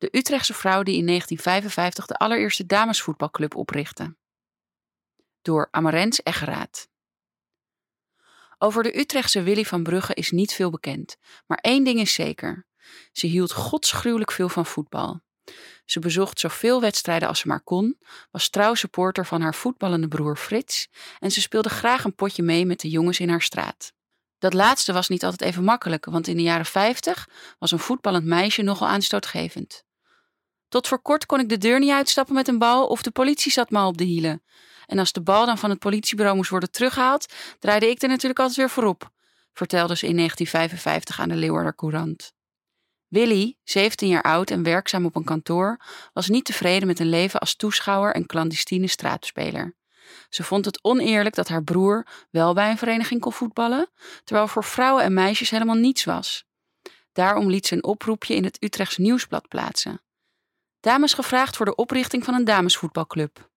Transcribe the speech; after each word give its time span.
De 0.00 0.08
Utrechtse 0.12 0.54
vrouw 0.54 0.82
die 0.82 0.96
in 0.96 1.06
1955 1.06 2.06
de 2.06 2.14
allereerste 2.14 2.66
damesvoetbalclub 2.66 3.54
oprichtte. 3.54 4.16
Door 5.42 5.68
Amarens 5.70 6.22
Eggeraat. 6.22 6.88
Over 8.58 8.82
de 8.82 8.98
Utrechtse 8.98 9.42
Willy 9.42 9.64
van 9.64 9.82
Brugge 9.82 10.14
is 10.14 10.30
niet 10.30 10.52
veel 10.52 10.70
bekend, 10.70 11.16
maar 11.46 11.58
één 11.58 11.84
ding 11.84 12.00
is 12.00 12.14
zeker. 12.14 12.66
Ze 13.12 13.26
hield 13.26 13.52
godsgruwelijk 13.52 14.32
veel 14.32 14.48
van 14.48 14.66
voetbal. 14.66 15.20
Ze 15.84 15.98
bezocht 15.98 16.40
zoveel 16.40 16.80
wedstrijden 16.80 17.28
als 17.28 17.38
ze 17.38 17.48
maar 17.48 17.62
kon, 17.62 17.98
was 18.30 18.48
trouw 18.48 18.74
supporter 18.74 19.26
van 19.26 19.40
haar 19.40 19.54
voetballende 19.54 20.08
broer 20.08 20.36
Frits 20.36 20.88
en 21.18 21.30
ze 21.30 21.40
speelde 21.40 21.68
graag 21.68 22.04
een 22.04 22.14
potje 22.14 22.42
mee 22.42 22.66
met 22.66 22.80
de 22.80 22.88
jongens 22.88 23.20
in 23.20 23.28
haar 23.28 23.42
straat. 23.42 23.92
Dat 24.38 24.54
laatste 24.54 24.92
was 24.92 25.08
niet 25.08 25.24
altijd 25.24 25.50
even 25.50 25.64
makkelijk, 25.64 26.04
want 26.04 26.26
in 26.26 26.36
de 26.36 26.42
jaren 26.42 26.66
50 26.66 27.28
was 27.58 27.70
een 27.70 27.78
voetballend 27.78 28.24
meisje 28.24 28.62
nogal 28.62 28.88
aanstootgevend. 28.88 29.88
Tot 30.70 30.88
voor 30.88 31.02
kort 31.02 31.26
kon 31.26 31.40
ik 31.40 31.48
de 31.48 31.58
deur 31.58 31.78
niet 31.78 31.90
uitstappen 31.90 32.34
met 32.34 32.48
een 32.48 32.58
bal 32.58 32.86
of 32.86 33.02
de 33.02 33.10
politie 33.10 33.52
zat 33.52 33.70
me 33.70 33.84
op 33.84 33.98
de 33.98 34.04
hielen. 34.04 34.42
En 34.86 34.98
als 34.98 35.12
de 35.12 35.20
bal 35.20 35.46
dan 35.46 35.58
van 35.58 35.70
het 35.70 35.78
politiebureau 35.78 36.36
moest 36.36 36.50
worden 36.50 36.70
teruggehaald, 36.70 37.32
draaide 37.58 37.90
ik 37.90 38.02
er 38.02 38.08
natuurlijk 38.08 38.38
altijd 38.38 38.58
weer 38.58 38.70
voorop, 38.70 39.10
vertelde 39.52 39.96
ze 39.96 40.06
in 40.06 40.16
1955 40.16 41.20
aan 41.20 41.28
de 41.28 41.34
Leeuwarder 41.34 41.74
Courant. 41.74 42.32
Willy, 43.08 43.56
17 43.64 44.08
jaar 44.08 44.22
oud 44.22 44.50
en 44.50 44.62
werkzaam 44.62 45.04
op 45.04 45.16
een 45.16 45.24
kantoor, 45.24 45.80
was 46.12 46.28
niet 46.28 46.44
tevreden 46.44 46.86
met 46.86 46.98
een 46.98 47.08
leven 47.08 47.40
als 47.40 47.56
toeschouwer 47.56 48.14
en 48.14 48.26
clandestine 48.26 48.86
straatspeler. 48.86 49.74
Ze 50.28 50.42
vond 50.42 50.64
het 50.64 50.84
oneerlijk 50.84 51.34
dat 51.34 51.48
haar 51.48 51.64
broer 51.64 52.06
wel 52.30 52.54
bij 52.54 52.70
een 52.70 52.78
vereniging 52.78 53.20
kon 53.20 53.32
voetballen, 53.32 53.90
terwijl 54.24 54.48
voor 54.48 54.64
vrouwen 54.64 55.04
en 55.04 55.14
meisjes 55.14 55.50
helemaal 55.50 55.76
niets 55.76 56.04
was. 56.04 56.44
Daarom 57.12 57.50
liet 57.50 57.66
ze 57.66 57.74
een 57.74 57.84
oproepje 57.84 58.34
in 58.34 58.44
het 58.44 58.62
Utrechts 58.62 58.96
Nieuwsblad 58.96 59.48
plaatsen. 59.48 60.00
Dames 60.80 61.14
gevraagd 61.14 61.56
voor 61.56 61.66
de 61.66 61.74
oprichting 61.74 62.24
van 62.24 62.34
een 62.34 62.44
damesvoetbalclub. 62.44 63.50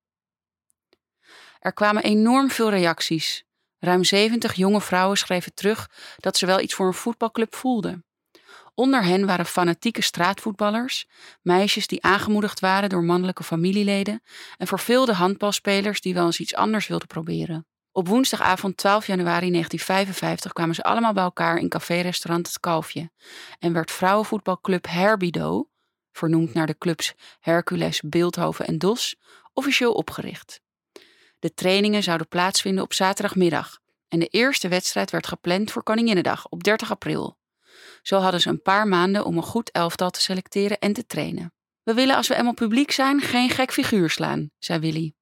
Er 1.59 1.73
kwamen 1.73 2.03
enorm 2.03 2.49
veel 2.49 2.69
reacties. 2.69 3.45
Ruim 3.79 4.03
70 4.03 4.53
jonge 4.53 4.81
vrouwen 4.81 5.17
schreven 5.17 5.53
terug 5.53 5.89
dat 6.17 6.37
ze 6.37 6.45
wel 6.45 6.59
iets 6.59 6.73
voor 6.73 6.87
een 6.87 6.93
voetbalclub 6.93 7.55
voelden. 7.55 8.05
Onder 8.75 9.03
hen 9.03 9.25
waren 9.25 9.45
fanatieke 9.45 10.01
straatvoetballers, 10.01 11.07
meisjes 11.41 11.87
die 11.87 12.03
aangemoedigd 12.03 12.59
waren 12.59 12.89
door 12.89 13.03
mannelijke 13.03 13.43
familieleden 13.43 14.23
en 14.57 14.67
verveelde 14.67 15.13
handbalspelers 15.13 16.01
die 16.01 16.13
wel 16.13 16.25
eens 16.25 16.39
iets 16.39 16.55
anders 16.55 16.87
wilden 16.87 17.07
proberen. 17.07 17.67
Op 17.91 18.07
woensdagavond 18.07 18.77
12 18.77 19.07
januari 19.07 19.49
1955 19.49 20.53
kwamen 20.53 20.75
ze 20.75 20.83
allemaal 20.83 21.13
bij 21.13 21.23
elkaar 21.23 21.57
in 21.57 21.69
café-restaurant 21.69 22.47
Het 22.47 22.59
Kalfje 22.59 23.11
en 23.59 23.73
werd 23.73 23.91
vrouwenvoetbalclub 23.91 24.87
Herbido, 24.87 25.67
vernoemd 26.13 26.53
naar 26.53 26.67
de 26.67 26.77
clubs 26.77 27.13
Hercules, 27.39 28.01
Beeldhoven 28.01 28.65
en 28.65 28.77
Dos, 28.77 29.15
officieel 29.53 29.93
opgericht. 29.93 30.61
De 31.39 31.53
trainingen 31.53 32.03
zouden 32.03 32.27
plaatsvinden 32.27 32.83
op 32.83 32.93
zaterdagmiddag 32.93 33.79
en 34.07 34.19
de 34.19 34.27
eerste 34.27 34.67
wedstrijd 34.67 35.11
werd 35.11 35.27
gepland 35.27 35.71
voor 35.71 35.83
Koninginnedag 35.83 36.47
op 36.49 36.63
30 36.63 36.91
april. 36.91 37.37
Zo 38.01 38.19
hadden 38.19 38.41
ze 38.41 38.49
een 38.49 38.61
paar 38.61 38.87
maanden 38.87 39.25
om 39.25 39.37
een 39.37 39.43
goed 39.43 39.71
elftal 39.71 40.09
te 40.09 40.21
selecteren 40.21 40.79
en 40.79 40.93
te 40.93 41.05
trainen. 41.05 41.53
We 41.83 41.93
willen 41.93 42.15
als 42.15 42.27
we 42.27 42.35
eenmaal 42.35 42.53
publiek 42.53 42.91
zijn 42.91 43.21
geen 43.21 43.49
gek 43.49 43.71
figuur 43.71 44.09
slaan, 44.09 44.49
zei 44.59 44.79
Willy. 44.79 45.13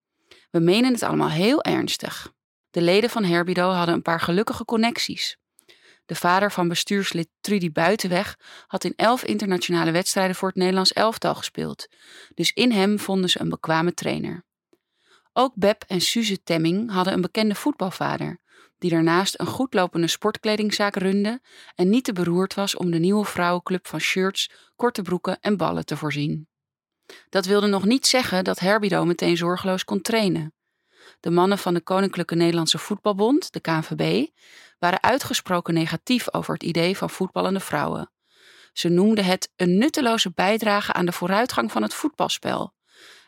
We 0.49 0.59
menen 0.59 0.93
het 0.93 1.03
allemaal 1.03 1.29
heel 1.29 1.63
ernstig. 1.63 2.31
De 2.69 2.81
leden 2.81 3.09
van 3.09 3.23
Herbido 3.23 3.69
hadden 3.69 3.95
een 3.95 4.01
paar 4.01 4.19
gelukkige 4.19 4.65
connecties. 4.65 5.37
De 6.11 6.17
vader 6.17 6.51
van 6.51 6.67
bestuurslid 6.67 7.29
Trudy 7.41 7.71
Buitenweg 7.71 8.37
had 8.67 8.83
in 8.83 8.93
elf 8.95 9.23
internationale 9.23 9.91
wedstrijden 9.91 10.35
voor 10.35 10.47
het 10.47 10.57
Nederlands 10.57 10.93
elftal 10.93 11.35
gespeeld, 11.35 11.87
dus 12.33 12.51
in 12.53 12.71
hem 12.71 12.99
vonden 12.99 13.29
ze 13.29 13.41
een 13.41 13.49
bekwame 13.49 13.93
trainer. 13.93 14.45
Ook 15.33 15.53
Beb 15.55 15.83
en 15.87 16.01
Suze 16.01 16.43
Temming 16.43 16.91
hadden 16.91 17.13
een 17.13 17.21
bekende 17.21 17.55
voetbalvader, 17.55 18.39
die 18.77 18.89
daarnaast 18.89 19.39
een 19.39 19.45
goedlopende 19.45 20.07
sportkledingzaak 20.07 20.95
runde 20.95 21.41
en 21.75 21.89
niet 21.89 22.03
te 22.03 22.13
beroerd 22.13 22.53
was 22.53 22.75
om 22.75 22.91
de 22.91 22.99
nieuwe 22.99 23.25
vrouwenclub 23.25 23.87
van 23.87 23.99
shirts, 23.99 24.51
korte 24.75 25.01
broeken 25.01 25.39
en 25.39 25.57
ballen 25.57 25.85
te 25.85 25.97
voorzien. 25.97 26.47
Dat 27.29 27.45
wilde 27.45 27.67
nog 27.67 27.85
niet 27.85 28.07
zeggen 28.07 28.43
dat 28.43 28.59
Herbido 28.59 29.05
meteen 29.05 29.37
zorgeloos 29.37 29.83
kon 29.83 30.01
trainen. 30.01 30.53
De 31.19 31.31
mannen 31.31 31.57
van 31.57 31.73
de 31.73 31.81
Koninklijke 31.81 32.35
Nederlandse 32.35 32.77
Voetbalbond, 32.77 33.53
de 33.53 33.59
KNVB, 33.59 34.27
waren 34.79 35.03
uitgesproken 35.03 35.73
negatief 35.73 36.33
over 36.33 36.53
het 36.53 36.63
idee 36.63 36.97
van 36.97 37.09
voetballende 37.09 37.59
vrouwen. 37.59 38.11
Ze 38.73 38.89
noemden 38.89 39.25
het 39.25 39.51
een 39.55 39.77
nutteloze 39.77 40.31
bijdrage 40.35 40.93
aan 40.93 41.05
de 41.05 41.11
vooruitgang 41.11 41.71
van 41.71 41.81
het 41.81 41.93
voetbalspel 41.93 42.73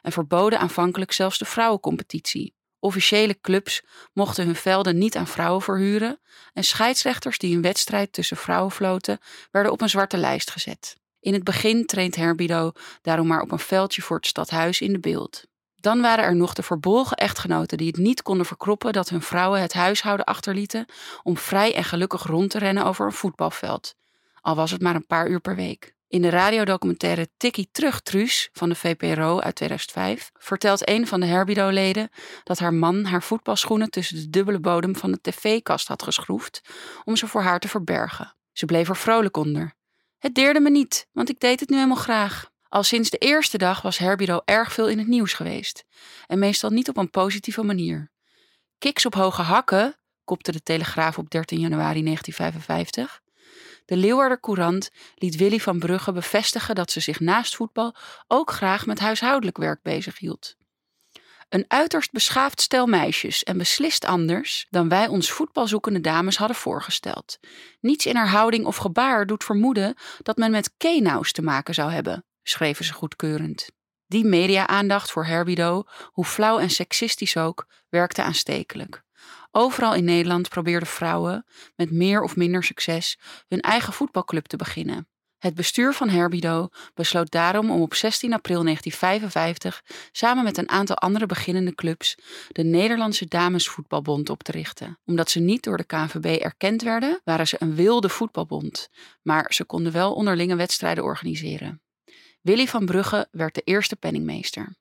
en 0.02 0.12
verboden 0.12 0.60
aanvankelijk 0.60 1.12
zelfs 1.12 1.38
de 1.38 1.46
vrouwencompetitie. 1.46 2.56
Officiële 2.80 3.40
clubs 3.42 3.84
mochten 4.14 4.46
hun 4.46 4.56
velden 4.56 4.98
niet 4.98 5.16
aan 5.16 5.28
vrouwen 5.28 5.62
verhuren 5.62 6.20
en 6.54 6.64
scheidsrechters 6.64 7.38
die 7.38 7.56
een 7.56 7.62
wedstrijd 7.62 8.14
tussen 8.14 8.38
vrouwen 8.38 8.72
floten 8.72 9.20
werden 9.52 9.72
op 9.72 9.82
een 9.82 9.90
zwarte 9.90 10.18
lijst 10.18 10.52
gezet. 10.52 10.98
In 11.20 11.34
het 11.34 11.44
begin 11.44 11.86
traint 11.86 12.16
Herbido 12.16 12.72
daarom 13.02 13.28
maar 13.28 13.42
op 13.42 13.52
een 13.52 13.60
veldje 13.60 14.02
voor 14.02 14.16
het 14.16 14.28
stadhuis 14.28 14.82
in 14.82 14.94
de 14.94 15.00
beeld. 15.00 15.44
Dan 15.84 16.02
waren 16.02 16.24
er 16.24 16.36
nog 16.36 16.54
de 16.54 16.64
verbolgen 16.64 17.18
echtgenoten 17.18 17.78
die 17.78 17.88
het 17.88 17.98
niet 17.98 18.22
konden 18.22 18.46
verkroppen 18.46 18.94
dat 18.94 19.10
hun 19.10 19.22
vrouwen 19.22 19.62
het 19.62 19.74
huishouden 19.74 20.26
achterlieten 20.26 20.86
om 21.24 21.38
vrij 21.38 21.76
en 21.76 21.84
gelukkig 21.84 22.24
rond 22.24 22.50
te 22.50 22.58
rennen 22.58 22.86
over 22.86 23.06
een 23.06 23.12
voetbalveld, 23.12 23.96
al 24.42 24.56
was 24.56 24.72
het 24.72 24.82
maar 24.82 24.96
een 24.96 25.06
paar 25.06 25.28
uur 25.28 25.40
per 25.40 25.56
week. 25.56 25.94
In 26.08 26.22
de 26.22 26.30
radiodocumentaire 26.30 27.30
Tikkie 27.38 27.70
Terug 27.72 28.02
Truus 28.02 28.50
van 28.54 28.70
de 28.70 28.76
VPRO 28.76 29.40
uit 29.40 29.56
2005 29.56 30.32
vertelt 30.34 30.90
een 30.90 31.08
van 31.08 31.20
de 31.20 31.26
Herbido-leden 31.26 32.10
dat 32.44 32.60
haar 32.60 32.74
man 32.74 33.06
haar 33.06 33.24
voetbalschoenen 33.24 33.90
tussen 33.90 34.16
de 34.16 34.30
dubbele 34.30 34.60
bodem 34.60 34.96
van 34.96 35.12
de 35.12 35.22
tv-kast 35.22 35.88
had 35.88 36.04
geschroefd 36.04 36.62
om 37.04 37.16
ze 37.16 37.28
voor 37.28 37.42
haar 37.42 37.60
te 37.60 37.68
verbergen. 37.68 38.36
Ze 38.52 38.66
bleef 38.66 38.90
er 38.90 38.98
vrolijk 38.98 39.38
onder. 39.38 39.74
Het 40.18 40.36
deerde 40.36 40.60
me 40.60 40.70
niet, 40.70 41.08
want 41.12 41.30
ik 41.30 41.40
deed 41.40 41.60
het 41.60 41.70
nu 41.70 41.76
helemaal 41.76 41.98
graag. 41.98 42.52
Al 42.74 42.84
sinds 42.84 43.10
de 43.10 43.18
eerste 43.18 43.58
dag 43.58 43.82
was 43.82 43.98
Herbido 43.98 44.42
erg 44.46 44.74
veel 44.74 44.90
in 44.90 44.98
het 44.98 45.08
nieuws 45.08 45.34
geweest 45.34 45.84
en 46.28 46.40
meestal 46.40 46.70
niet 46.70 46.90
op 46.90 46.98
een 46.98 47.10
positieve 47.10 47.64
manier. 47.64 48.12
Kiks 48.78 49.06
op 49.06 49.14
hoge 49.14 49.42
hakken, 49.42 49.96
kopte 50.24 50.52
de 50.52 50.64
Telegraaf 50.64 51.18
op 51.18 51.30
13 51.30 51.60
januari 51.60 52.04
1955. 52.04 53.22
De 53.86 53.98
Leeuwarder 53.98 54.40
Courant 54.40 54.90
liet 55.16 55.36
Willy 55.36 55.60
van 55.60 55.80
Brugge 55.80 56.12
bevestigen 56.12 56.76
dat 56.76 56.92
ze 56.92 57.00
zich 57.00 57.20
naast 57.20 57.56
voetbal 57.56 57.96
ook 58.28 58.52
graag 58.52 58.86
met 58.86 59.00
huishoudelijk 59.00 59.58
werk 59.58 59.82
bezighield. 59.82 60.56
Een 61.50 61.66
uiterst 61.68 62.12
beschaafd 62.12 62.62
stel 62.62 62.86
meisjes 62.86 63.44
en 63.44 63.58
beslist 63.58 64.06
anders 64.06 64.68
dan 64.70 64.90
wij 64.90 65.08
ons 65.08 65.32
voetbalzoekende 65.32 66.02
dames 66.02 66.38
hadden 66.38 66.58
voorgesteld. 66.58 67.40
Niets 67.80 68.06
in 68.06 68.16
haar 68.16 68.30
houding 68.30 68.66
of 68.66 68.78
gebaar 68.78 69.26
doet 69.26 69.44
vermoeden 69.44 69.96
dat 70.22 70.38
men 70.38 70.52
met 70.52 70.74
Kenaus 70.78 71.32
te 71.32 71.42
maken 71.42 71.74
zou 71.74 71.92
hebben, 71.92 72.26
schreven 72.44 72.86
ze 72.86 72.94
goedkeurend. 72.94 73.70
Die 74.08 74.26
media-aandacht 74.26 75.12
voor 75.12 75.26
Herbido, 75.26 75.84
hoe 76.12 76.26
flauw 76.26 76.60
en 76.60 76.70
seksistisch 76.70 77.38
ook, 77.38 77.68
werkte 77.90 78.24
aanstekelijk. 78.24 79.04
Overal 79.52 79.94
in 79.94 80.04
Nederland 80.04 80.50
probeerden 80.50 80.88
vrouwen, 80.88 81.46
met 81.76 81.92
meer 81.92 82.22
of 82.22 82.36
minder 82.36 82.64
succes, 82.64 83.20
hun 83.48 83.62
eigen 83.62 83.94
voetbalclub 83.94 84.46
te 84.46 84.58
beginnen. 84.58 85.08
Het 85.44 85.56
bestuur 85.56 85.94
van 85.94 86.10
Herbido 86.10 86.70
besloot 86.94 87.32
daarom 87.32 87.72
om 87.72 87.82
op 87.82 87.94
16 87.94 88.34
april 88.34 88.64
1955 88.64 89.84
samen 90.12 90.44
met 90.44 90.58
een 90.58 90.70
aantal 90.70 90.96
andere 90.96 91.26
beginnende 91.26 91.76
clubs 91.76 92.18
de 92.48 92.64
Nederlandse 92.64 93.28
Damesvoetbalbond 93.28 94.30
op 94.30 94.44
te 94.44 94.52
richten. 94.52 95.00
Omdat 95.06 95.30
ze 95.30 95.40
niet 95.40 95.64
door 95.64 95.78
de 95.78 95.84
KNVB 95.84 96.42
erkend 96.42 96.82
werden, 96.82 97.22
waren 97.24 97.48
ze 97.48 97.56
een 97.60 97.76
wilde 97.76 98.10
voetbalbond, 98.10 98.90
maar 99.22 99.54
ze 99.54 99.66
konden 99.66 99.92
wel 99.92 100.14
onderlinge 100.14 100.56
wedstrijden 100.56 101.04
organiseren. 101.04 101.82
Willy 102.44 102.68
van 102.68 102.86
Brugge 102.86 103.28
werd 103.32 103.56
de 103.56 103.62
eerste 103.62 103.96
penningmeester. 103.96 104.76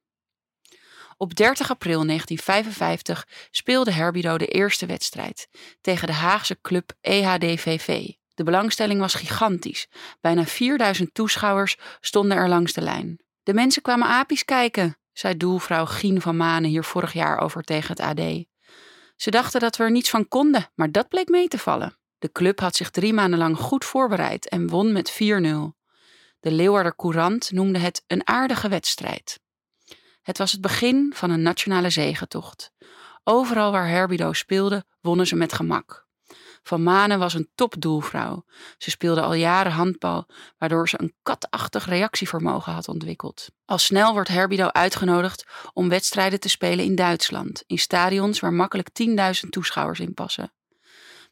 Op 1.17 1.35
30 1.35 1.71
april 1.71 2.07
1955 2.07 3.27
speelde 3.51 3.93
Herbido 3.93 4.39
de 4.39 4.47
eerste 4.47 4.87
wedstrijd 4.87 5.49
tegen 5.81 6.07
de 6.07 6.13
Haagse 6.13 6.59
club 6.61 6.93
EHDVV. 7.01 8.11
De 8.35 8.45
belangstelling 8.45 9.01
was 9.01 9.15
gigantisch. 9.15 9.89
Bijna 10.21 10.45
4000 10.45 11.15
toeschouwers 11.15 11.77
stonden 12.01 12.37
er 12.37 12.49
langs 12.49 12.73
de 12.73 12.81
lijn. 12.81 13.21
De 13.43 13.55
mensen 13.55 13.83
kwamen 13.83 14.09
apies 14.09 14.45
kijken, 14.45 14.97
zei 15.13 15.37
doelvrouw 15.37 15.87
Gien 15.87 16.21
van 16.21 16.37
Manen 16.37 16.71
hier 16.71 16.85
vorig 16.85 17.13
jaar 17.13 17.39
over 17.39 17.63
tegen 17.63 17.97
het 17.97 18.01
AD. 18.01 18.45
Ze 19.17 19.31
dachten 19.31 19.61
dat 19.61 19.77
we 19.77 19.85
er 19.85 19.91
niets 19.91 20.11
van 20.11 20.29
konden, 20.29 20.71
maar 20.75 20.91
dat 20.91 21.09
bleek 21.09 21.29
mee 21.29 21.49
te 21.49 21.59
vallen. 21.59 21.99
De 22.19 22.33
club 22.33 22.61
had 22.61 22.77
zich 22.77 22.91
drie 22.91 23.13
maanden 23.13 23.39
lang 23.39 23.57
goed 23.57 23.85
voorbereid 23.85 24.49
en 24.49 24.69
won 24.69 24.93
met 24.93 25.13
4-0. 25.13 25.82
De 26.43 26.51
Leeuwarder 26.51 26.97
Courant 26.97 27.53
noemde 27.53 27.79
het 27.79 28.05
een 28.07 28.27
aardige 28.27 28.69
wedstrijd. 28.69 29.41
Het 30.23 30.39
was 30.39 30.53
het 30.53 30.61
begin 30.61 31.13
van 31.15 31.31
een 31.31 31.43
nationale 31.43 31.91
zegentocht. 31.91 32.73
Overal 33.25 33.73
waar 33.73 33.89
Herbido 33.89 34.33
speelde, 34.33 34.85
wonnen 35.01 35.27
ze 35.27 35.37
met 35.37 35.53
gemak. 35.53 36.07
Van 36.63 36.83
Manen 36.83 37.19
was 37.19 37.35
een 37.35 37.51
topdoelvrouw. 37.55 38.45
Ze 38.79 38.91
speelde 38.91 39.21
al 39.21 39.35
jaren 39.35 39.73
handbal, 39.73 40.29
waardoor 40.59 40.89
ze 40.89 41.01
een 41.01 41.15
katachtig 41.23 41.87
reactievermogen 41.87 42.73
had 42.73 42.89
ontwikkeld. 42.89 43.49
Al 43.65 43.79
snel 43.79 44.13
wordt 44.13 44.29
Herbido 44.29 44.67
uitgenodigd 44.67 45.47
om 45.73 45.89
wedstrijden 45.89 46.41
te 46.41 46.49
spelen 46.49 46.85
in 46.85 46.95
Duitsland, 46.95 47.63
in 47.67 47.79
stadions 47.79 48.41
waar 48.41 48.53
makkelijk 48.53 48.89
10.000 49.45 49.49
toeschouwers 49.49 50.01
in 50.01 50.15
passen. 50.15 50.53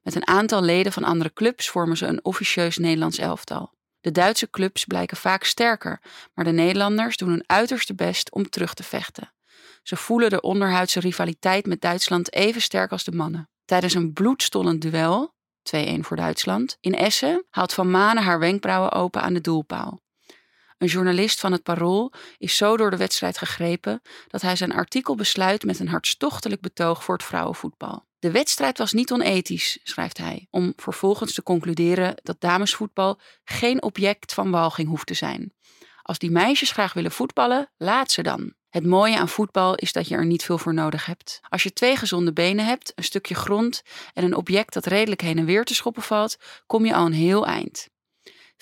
Met 0.02 0.14
een 0.14 0.26
aantal 0.26 0.62
leden 0.62 0.92
van 0.92 1.04
andere 1.04 1.32
clubs 1.32 1.68
vormen 1.68 1.96
ze 1.96 2.06
een 2.06 2.24
officieus 2.24 2.76
Nederlands 2.76 3.18
elftal. 3.18 3.78
De 4.00 4.11
Duitse 4.11 4.50
clubs 4.50 4.85
blijken 4.85 5.17
vaak 5.17 5.44
sterker, 5.44 6.00
maar 6.35 6.44
de 6.44 6.50
Nederlanders 6.50 7.17
doen 7.17 7.29
hun 7.29 7.44
uiterste 7.47 7.94
best 7.94 8.32
om 8.32 8.49
terug 8.50 8.75
te 8.75 8.82
vechten. 8.82 9.32
Ze 9.82 9.97
voelen 9.97 10.31
de 10.31 10.41
onderhuidse 10.41 11.00
rivaliteit 11.00 11.67
met 11.67 11.81
Duitsland 11.81 12.32
even 12.32 12.61
sterk 12.61 12.91
als 12.91 13.05
de 13.05 13.12
mannen. 13.12 13.49
Tijdens 13.64 13.94
een 13.94 14.12
bloedstollend 14.12 14.82
duel, 14.82 15.35
2-1 15.76 16.00
voor 16.00 16.17
Duitsland, 16.17 16.76
in 16.81 16.94
Essen 16.94 17.47
haalt 17.50 17.75
Van 17.75 17.91
Manen 17.91 18.23
haar 18.23 18.38
wenkbrauwen 18.38 18.93
open 18.93 19.23
aan 19.23 19.35
de 19.35 19.41
doelpaal. 19.41 20.00
Een 20.81 20.88
journalist 20.88 21.41
van 21.41 21.53
het 21.53 21.62
Parool 21.62 22.12
is 22.38 22.56
zo 22.56 22.77
door 22.77 22.91
de 22.91 22.97
wedstrijd 22.97 23.38
gegrepen 23.38 24.03
dat 24.29 24.43
hij 24.43 24.56
zijn 24.56 24.73
artikel 24.73 25.15
besluit 25.15 25.65
met 25.65 25.79
een 25.79 25.88
hartstochtelijk 25.88 26.61
betoog 26.61 27.05
voor 27.05 27.15
het 27.15 27.25
vrouwenvoetbal. 27.25 28.06
De 28.19 28.31
wedstrijd 28.31 28.79
was 28.79 28.93
niet 28.93 29.12
onethisch, 29.12 29.79
schrijft 29.82 30.19
hij, 30.19 30.47
om 30.50 30.73
vervolgens 30.77 31.35
te 31.35 31.43
concluderen 31.43 32.15
dat 32.23 32.41
damesvoetbal 32.41 33.21
geen 33.44 33.82
object 33.82 34.35
van 34.35 34.50
walging 34.50 34.88
hoeft 34.88 35.06
te 35.06 35.15
zijn. 35.15 35.53
Als 36.03 36.19
die 36.19 36.31
meisjes 36.31 36.73
graag 36.73 36.93
willen 36.93 37.12
voetballen, 37.12 37.71
laat 37.77 38.11
ze 38.11 38.23
dan. 38.23 38.55
Het 38.71 38.87
mooie 38.87 39.19
aan 39.19 39.29
voetbal 39.29 39.75
is 39.75 39.93
dat 39.93 40.09
je 40.09 40.15
er 40.15 40.27
niet 40.27 40.44
veel 40.44 40.59
voor 40.59 40.75
nodig 40.75 41.06
hebt. 41.06 41.41
Als 41.49 41.62
je 41.62 41.73
twee 41.73 41.97
gezonde 41.97 42.32
benen 42.32 42.67
hebt, 42.67 42.93
een 42.94 43.05
stukje 43.05 43.35
grond 43.35 43.82
en 44.15 44.25
een 44.25 44.37
object 44.37 44.73
dat 44.73 44.87
redelijk 44.87 45.21
heen 45.21 45.38
en 45.38 45.44
weer 45.44 45.65
te 45.65 45.75
schoppen 45.75 46.03
valt, 46.03 46.37
kom 46.67 46.87
je 46.87 46.94
al 46.94 47.06
een 47.06 47.12
heel 47.12 47.47
eind. 47.47 47.88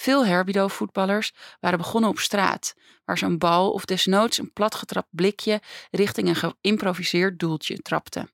Veel 0.00 0.26
Herbido-voetballers 0.26 1.32
waren 1.60 1.78
begonnen 1.78 2.10
op 2.10 2.18
straat, 2.18 2.74
waar 3.04 3.18
ze 3.18 3.24
een 3.24 3.38
bal 3.38 3.72
of 3.72 3.84
desnoods 3.84 4.38
een 4.38 4.52
platgetrapt 4.52 5.08
blikje 5.10 5.60
richting 5.90 6.28
een 6.28 6.54
geïmproviseerd 6.54 7.38
doeltje 7.38 7.78
trapten. 7.78 8.30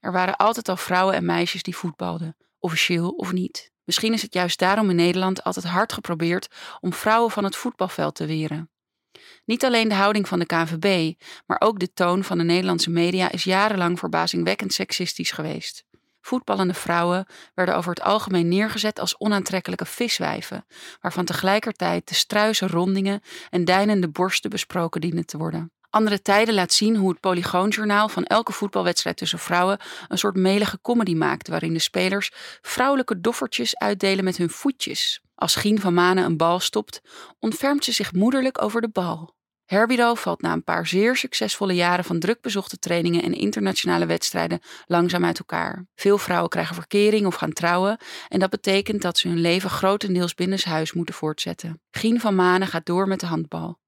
Er 0.00 0.12
waren 0.12 0.36
altijd 0.36 0.68
al 0.68 0.76
vrouwen 0.76 1.14
en 1.14 1.24
meisjes 1.24 1.62
die 1.62 1.76
voetbalden, 1.76 2.36
officieel 2.58 3.10
of 3.10 3.32
niet. 3.32 3.72
Misschien 3.84 4.12
is 4.12 4.22
het 4.22 4.34
juist 4.34 4.58
daarom 4.58 4.90
in 4.90 4.96
Nederland 4.96 5.44
altijd 5.44 5.66
hard 5.66 5.92
geprobeerd 5.92 6.48
om 6.80 6.92
vrouwen 6.92 7.30
van 7.30 7.44
het 7.44 7.56
voetbalveld 7.56 8.14
te 8.14 8.26
weren. 8.26 8.70
Niet 9.44 9.64
alleen 9.64 9.88
de 9.88 9.94
houding 9.94 10.28
van 10.28 10.38
de 10.38 10.46
KNVB, 10.46 11.14
maar 11.46 11.60
ook 11.60 11.78
de 11.78 11.92
toon 11.92 12.24
van 12.24 12.38
de 12.38 12.44
Nederlandse 12.44 12.90
media 12.90 13.30
is 13.30 13.44
jarenlang 13.44 13.98
verbazingwekkend 13.98 14.72
seksistisch 14.72 15.30
geweest. 15.30 15.84
Voetballende 16.20 16.74
vrouwen 16.74 17.26
werden 17.54 17.76
over 17.76 17.90
het 17.90 18.02
algemeen 18.02 18.48
neergezet 18.48 19.00
als 19.00 19.18
onaantrekkelijke 19.18 19.86
viswijven, 19.86 20.66
waarvan 21.00 21.24
tegelijkertijd 21.24 22.08
de 22.08 22.14
struise 22.14 22.66
rondingen 22.66 23.20
en 23.50 23.64
deinende 23.64 24.08
borsten 24.08 24.50
besproken 24.50 25.00
dienen 25.00 25.26
te 25.26 25.38
worden. 25.38 25.72
Andere 25.90 26.22
tijden 26.22 26.54
laat 26.54 26.72
zien 26.72 26.96
hoe 26.96 27.10
het 27.10 27.20
Polygoonjournaal 27.20 28.08
van 28.08 28.24
elke 28.24 28.52
voetbalwedstrijd 28.52 29.16
tussen 29.16 29.38
vrouwen 29.38 29.78
een 30.08 30.18
soort 30.18 30.36
melige 30.36 30.80
comedy 30.80 31.14
maakt, 31.14 31.48
waarin 31.48 31.72
de 31.72 31.78
spelers 31.78 32.30
vrouwelijke 32.60 33.20
doffertjes 33.20 33.76
uitdelen 33.76 34.24
met 34.24 34.36
hun 34.36 34.50
voetjes. 34.50 35.20
Als 35.34 35.54
Gien 35.54 35.80
van 35.80 35.94
Manen 35.94 36.24
een 36.24 36.36
bal 36.36 36.60
stopt, 36.60 37.00
ontfermt 37.38 37.84
ze 37.84 37.92
zich 37.92 38.12
moederlijk 38.12 38.62
over 38.62 38.80
de 38.80 38.88
bal. 38.88 39.38
Herbido 39.70 40.14
valt 40.14 40.40
na 40.40 40.52
een 40.52 40.64
paar 40.64 40.86
zeer 40.86 41.16
succesvolle 41.16 41.74
jaren 41.74 42.04
van 42.04 42.18
drukbezochte 42.18 42.78
trainingen 42.78 43.22
en 43.22 43.32
internationale 43.32 44.06
wedstrijden 44.06 44.60
langzaam 44.86 45.24
uit 45.24 45.38
elkaar. 45.38 45.86
Veel 45.94 46.18
vrouwen 46.18 46.50
krijgen 46.50 46.74
verkering 46.74 47.26
of 47.26 47.34
gaan 47.34 47.52
trouwen 47.52 47.98
en 48.28 48.38
dat 48.38 48.50
betekent 48.50 49.02
dat 49.02 49.18
ze 49.18 49.28
hun 49.28 49.40
leven 49.40 49.70
grotendeels 49.70 50.34
binnenshuis 50.34 50.92
moeten 50.92 51.14
voortzetten. 51.14 51.80
Gien 51.90 52.20
van 52.20 52.34
Manen 52.34 52.68
gaat 52.68 52.86
door 52.86 53.08
met 53.08 53.20
de 53.20 53.26
handbal. 53.26 53.78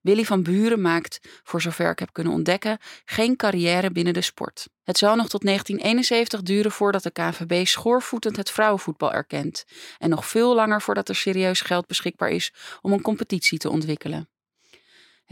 Willy 0.00 0.24
van 0.24 0.42
Buren 0.42 0.80
maakt, 0.80 1.20
voor 1.42 1.62
zover 1.62 1.90
ik 1.90 1.98
heb 1.98 2.12
kunnen 2.12 2.32
ontdekken, 2.32 2.78
geen 3.04 3.36
carrière 3.36 3.90
binnen 3.90 4.14
de 4.14 4.20
sport. 4.20 4.68
Het 4.82 4.98
zal 4.98 5.16
nog 5.16 5.28
tot 5.28 5.42
1971 5.42 6.42
duren 6.42 6.70
voordat 6.70 7.02
de 7.02 7.10
KNVB 7.10 7.66
schoorvoetend 7.66 8.36
het 8.36 8.50
vrouwenvoetbal 8.50 9.12
erkent. 9.12 9.64
En 9.98 10.10
nog 10.10 10.26
veel 10.26 10.54
langer 10.54 10.82
voordat 10.82 11.08
er 11.08 11.16
serieus 11.16 11.60
geld 11.60 11.86
beschikbaar 11.86 12.30
is 12.30 12.54
om 12.80 12.92
een 12.92 13.02
competitie 13.02 13.58
te 13.58 13.70
ontwikkelen. 13.70 14.31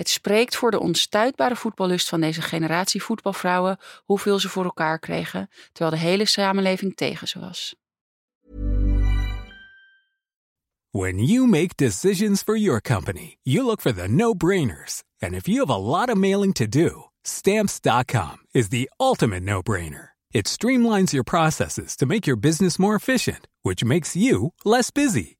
Het 0.00 0.08
spreekt 0.08 0.56
voor 0.56 0.70
de 0.70 0.80
onstuitbare 0.80 1.56
voetballust 1.56 2.08
van 2.08 2.20
deze 2.20 2.42
generatie 2.42 3.02
voetbalvrouwen 3.02 3.78
hoeveel 4.04 4.38
ze 4.38 4.48
voor 4.48 4.64
elkaar 4.64 4.98
kregen, 4.98 5.50
terwijl 5.72 5.96
de 5.96 6.02
hele 6.06 6.24
samenleving 6.24 6.96
tegen 6.96 7.28
ze 7.28 7.40
was. 7.40 7.74
When 10.90 11.24
you 11.24 11.46
make 11.46 11.74
decisions 11.74 12.42
for 12.42 12.56
your 12.56 12.80
company, 12.80 13.36
you 13.42 13.64
look 13.64 13.80
for 13.80 13.94
the 13.94 14.08
no-brainers. 14.08 15.02
And 15.18 15.32
if 15.34 15.46
you 15.46 15.58
have 15.58 15.72
a 15.72 15.80
lot 15.80 16.08
of 16.08 16.16
mailing 16.16 16.54
to 16.54 16.68
do, 16.68 17.10
stamps.com 17.22 18.46
is 18.50 18.68
the 18.68 18.90
ultimate 18.96 19.42
no-brainer. 19.42 20.14
It 20.30 20.48
streamlines 20.48 21.10
your 21.10 21.24
processes 21.24 21.96
to 21.96 22.06
make 22.06 22.26
your 22.26 22.40
business 22.40 22.78
more 22.78 22.94
efficient, 22.94 23.46
which 23.62 23.84
makes 23.84 24.14
you 24.14 24.52
less 24.64 24.90
busy. 24.90 25.39